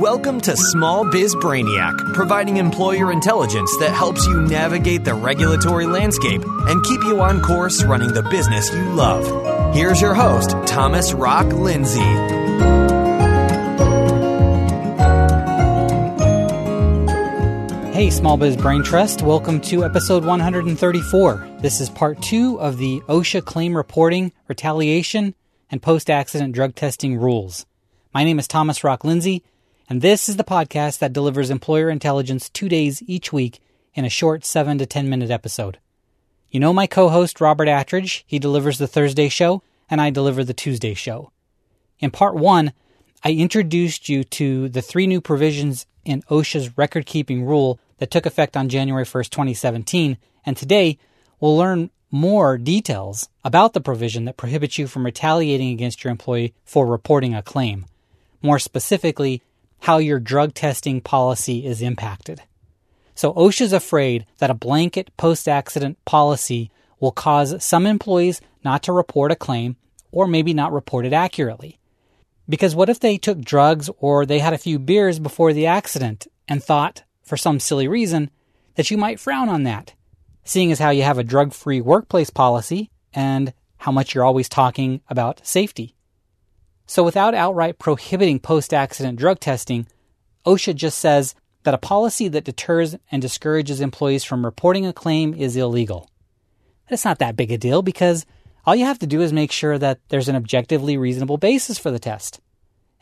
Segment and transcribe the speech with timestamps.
[0.00, 6.42] Welcome to Small Biz Brainiac, providing employer intelligence that helps you navigate the regulatory landscape
[6.44, 9.74] and keep you on course running the business you love.
[9.74, 12.00] Here's your host, Thomas Rock Lindsay.
[17.94, 19.22] Hey, Small Biz Brain Trust.
[19.22, 21.48] Welcome to episode 134.
[21.60, 25.34] This is part two of the OSHA claim reporting, retaliation,
[25.70, 27.64] and post accident drug testing rules.
[28.12, 29.42] My name is Thomas Rock Lindsay,
[29.88, 33.60] and this is the podcast that delivers employer intelligence two days each week
[33.94, 35.78] in a short 7 to 10 minute episode.
[36.50, 38.24] You know my co host, Robert Attridge.
[38.26, 41.30] He delivers the Thursday show, and I deliver the Tuesday show.
[41.98, 42.72] In part one,
[43.24, 48.26] I introduced you to the three new provisions in OSHA's record keeping rule that took
[48.26, 50.98] effect on January 1st, 2017, and today
[51.40, 56.54] we'll learn more details about the provision that prohibits you from retaliating against your employee
[56.64, 57.86] for reporting a claim.
[58.42, 59.42] More specifically,
[59.86, 62.42] how your drug testing policy is impacted.
[63.14, 68.92] So OSHA's afraid that a blanket post accident policy will cause some employees not to
[68.92, 69.76] report a claim
[70.10, 71.78] or maybe not report it accurately.
[72.48, 76.26] Because what if they took drugs or they had a few beers before the accident
[76.48, 78.30] and thought, for some silly reason,
[78.74, 79.94] that you might frown on that,
[80.42, 84.48] seeing as how you have a drug free workplace policy and how much you're always
[84.48, 85.95] talking about safety.
[86.86, 89.86] So without outright prohibiting post accident drug testing,
[90.46, 91.34] OSHA just says
[91.64, 96.08] that a policy that deters and discourages employees from reporting a claim is illegal.
[96.88, 98.24] It's not that big a deal because
[98.64, 101.90] all you have to do is make sure that there's an objectively reasonable basis for
[101.90, 102.40] the test.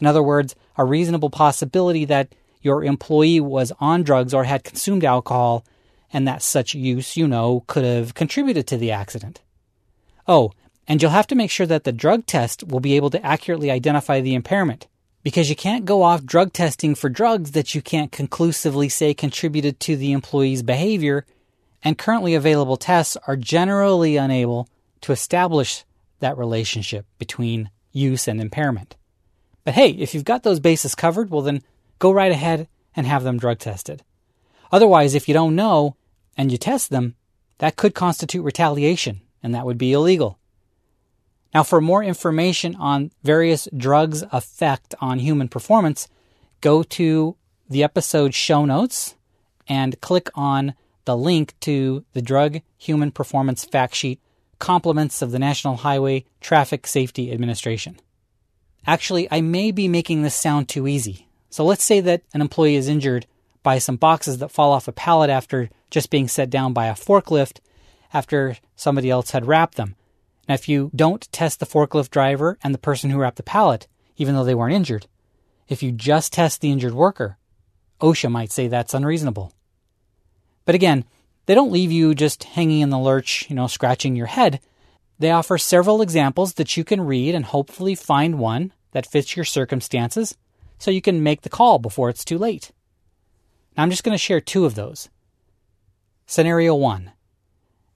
[0.00, 5.04] In other words, a reasonable possibility that your employee was on drugs or had consumed
[5.04, 5.64] alcohol
[6.12, 9.42] and that such use, you know, could have contributed to the accident.
[10.26, 10.52] Oh,
[10.86, 13.70] and you'll have to make sure that the drug test will be able to accurately
[13.70, 14.86] identify the impairment
[15.24, 19.80] because you can't go off drug testing for drugs that you can't conclusively say contributed
[19.80, 21.24] to the employee's behavior,
[21.82, 24.68] and currently available tests are generally unable
[25.00, 25.84] to establish
[26.20, 28.96] that relationship between use and impairment.
[29.64, 31.62] But hey, if you've got those bases covered, well, then
[31.98, 34.02] go right ahead and have them drug tested.
[34.70, 35.96] Otherwise, if you don't know
[36.36, 37.14] and you test them,
[37.58, 40.38] that could constitute retaliation, and that would be illegal.
[41.54, 46.08] Now, for more information on various drugs' effect on human performance,
[46.60, 47.36] go to
[47.70, 49.14] the episode show notes
[49.68, 54.20] and click on the link to the Drug Human Performance Fact Sheet
[54.58, 58.00] Compliments of the National Highway Traffic Safety Administration.
[58.86, 61.28] Actually, I may be making this sound too easy.
[61.50, 63.26] So let's say that an employee is injured
[63.62, 66.94] by some boxes that fall off a pallet after just being set down by a
[66.94, 67.60] forklift
[68.12, 69.94] after somebody else had wrapped them.
[70.48, 73.86] Now, if you don't test the forklift driver and the person who wrapped the pallet,
[74.16, 75.06] even though they weren't injured,
[75.68, 77.38] if you just test the injured worker,
[78.00, 79.52] OSHA might say that's unreasonable.
[80.64, 81.04] But again,
[81.46, 84.60] they don't leave you just hanging in the lurch, you know, scratching your head.
[85.18, 89.44] They offer several examples that you can read and hopefully find one that fits your
[89.44, 90.36] circumstances
[90.78, 92.72] so you can make the call before it's too late.
[93.76, 95.08] Now, I'm just going to share two of those.
[96.26, 97.12] Scenario 1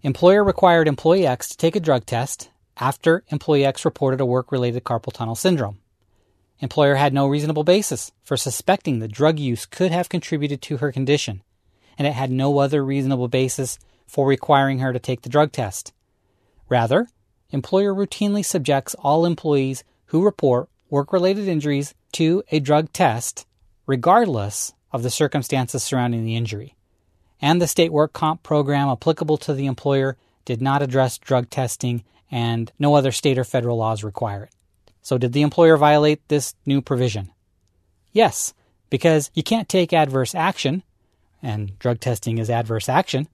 [0.02, 4.52] Employer required employee X to take a drug test after employee X reported a work
[4.52, 5.80] related carpal tunnel syndrome.
[6.60, 10.92] Employer had no reasonable basis for suspecting that drug use could have contributed to her
[10.92, 11.42] condition,
[11.98, 13.76] and it had no other reasonable basis
[14.06, 15.92] for requiring her to take the drug test.
[16.68, 17.08] Rather,
[17.50, 23.48] employer routinely subjects all employees who report work related injuries to a drug test,
[23.84, 26.76] regardless of the circumstances surrounding the injury
[27.40, 32.04] and the state work comp program applicable to the employer did not address drug testing,
[32.30, 34.54] and no other state or federal laws require it.
[35.02, 37.30] So, did the employer violate this new provision?
[38.12, 38.54] Yes,
[38.90, 40.82] because you can't take adverse action,
[41.42, 43.28] and drug testing is adverse action,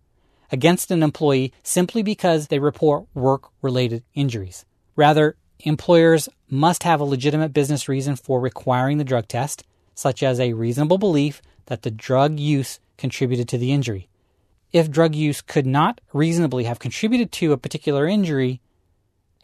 [0.52, 4.64] against an employee simply because they report work related injuries.
[4.96, 10.38] Rather, employers must have a legitimate business reason for requiring the drug test, such as
[10.38, 14.08] a reasonable belief that the drug use contributed to the injury.
[14.72, 18.60] If drug use could not reasonably have contributed to a particular injury,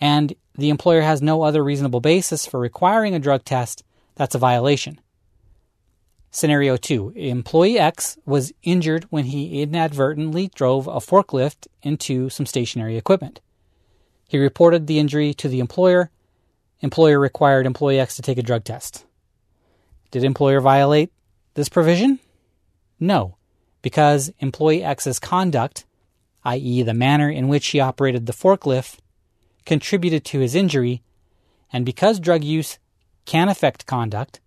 [0.01, 3.85] and the employer has no other reasonable basis for requiring a drug test,
[4.17, 5.01] that's a violation.
[6.33, 12.97] Scenario 2 Employee X was injured when he inadvertently drove a forklift into some stationary
[12.97, 13.41] equipment.
[14.29, 16.11] He reported the injury to the employer.
[16.81, 19.07] Employer required employee X to take a drug test.
[20.11, 21.13] Did employer violate
[21.55, 22.21] this provision?
[22.99, 23.37] No
[23.83, 25.85] because employee X's conduct,
[26.45, 28.99] i.e., the manner in which he operated the forklift,
[29.65, 31.03] contributed to his injury,
[31.73, 32.79] and because drug use
[33.25, 34.41] can affect conduct,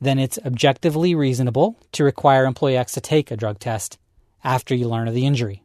[0.00, 3.98] then it's objectively reasonable to require employee X to take a drug test
[4.44, 5.62] after you learn of the injury.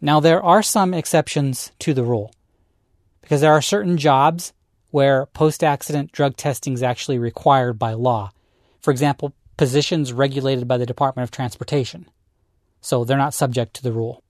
[0.00, 2.32] Now, there are some exceptions to the rule
[3.20, 4.52] because there are certain jobs
[4.90, 8.30] where post accident drug testing is actually required by law.
[8.80, 12.08] For example, positions regulated by the Department of Transportation.
[12.80, 14.22] So they're not subject to the rule.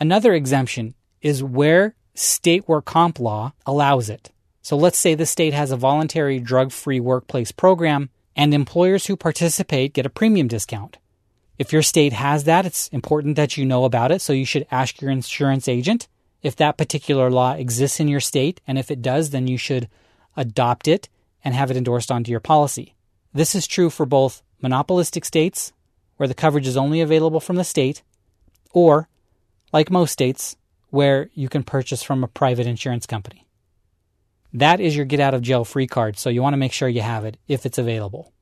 [0.00, 4.30] Another exemption is where state work comp law allows it.
[4.62, 9.16] So let's say the state has a voluntary drug free workplace program and employers who
[9.16, 10.98] participate get a premium discount.
[11.58, 14.66] If your state has that, it's important that you know about it, so you should
[14.70, 16.08] ask your insurance agent
[16.42, 19.88] if that particular law exists in your state, and if it does, then you should
[20.36, 21.08] adopt it
[21.44, 22.95] and have it endorsed onto your policy.
[23.36, 25.74] This is true for both monopolistic states,
[26.16, 28.02] where the coverage is only available from the state,
[28.72, 29.10] or,
[29.74, 30.56] like most states,
[30.88, 33.46] where you can purchase from a private insurance company.
[34.54, 36.88] That is your get out of jail free card, so you want to make sure
[36.88, 38.32] you have it if it's available.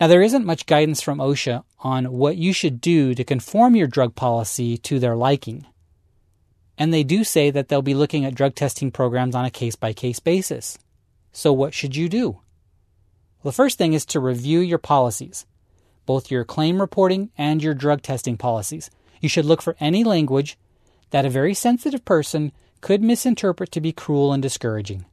[0.00, 3.86] Now, there isn't much guidance from OSHA on what you should do to conform your
[3.86, 5.66] drug policy to their liking.
[6.76, 9.76] And they do say that they'll be looking at drug testing programs on a case
[9.76, 10.78] by case basis.
[11.30, 12.40] So, what should you do?
[13.42, 15.46] Well, the first thing is to review your policies,
[16.06, 18.90] both your claim reporting and your drug testing policies.
[19.20, 20.58] You should look for any language
[21.10, 25.04] that a very sensitive person could misinterpret to be cruel and discouraging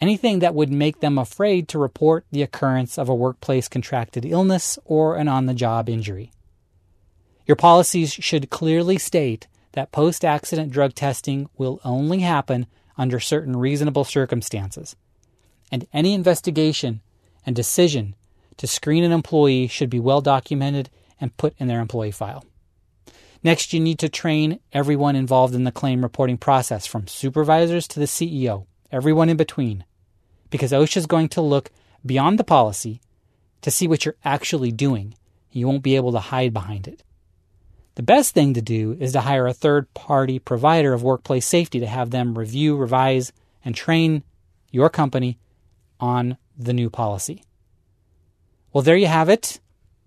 [0.00, 4.78] anything that would make them afraid to report the occurrence of a workplace contracted illness
[4.84, 6.32] or an on the job injury.
[7.46, 12.66] Your policies should clearly state that post accident drug testing will only happen
[12.96, 14.96] under certain reasonable circumstances,
[15.70, 17.00] and any investigation
[17.44, 18.14] and decision
[18.56, 20.90] to screen an employee should be well documented
[21.20, 22.44] and put in their employee file.
[23.42, 27.98] Next, you need to train everyone involved in the claim reporting process, from supervisors to
[27.98, 29.84] the CEO, everyone in between,
[30.50, 31.70] because OSHA is going to look
[32.04, 33.00] beyond the policy
[33.62, 35.14] to see what you're actually doing.
[35.52, 37.02] You won't be able to hide behind it.
[37.94, 41.80] The best thing to do is to hire a third party provider of workplace safety
[41.80, 43.32] to have them review, revise,
[43.64, 44.22] and train
[44.70, 45.38] your company
[45.98, 47.44] on the new policy.
[48.72, 49.60] Well, there you have it.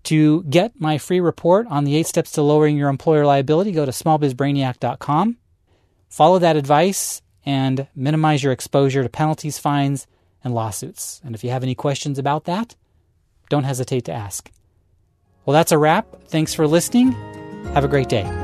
[0.04, 3.86] To get my free report on the eight steps to lowering your employer liability, go
[3.86, 5.38] to smallbizbrainiac.com.
[6.10, 10.06] Follow that advice and minimize your exposure to penalties, fines,
[10.42, 11.22] and lawsuits.
[11.24, 12.76] And if you have any questions about that,
[13.48, 14.50] don't hesitate to ask.
[15.46, 16.06] Well, that's a wrap.
[16.28, 17.12] Thanks for listening.
[17.72, 18.43] Have a great day.